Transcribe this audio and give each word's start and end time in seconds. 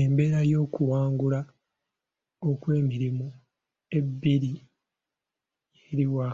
Embeera 0.00 0.40
y'okuwangula 0.50 1.40
okw'emirundi 2.50 3.28
ebiri 3.98 4.52
yeri 5.80 6.06
wa? 6.14 6.28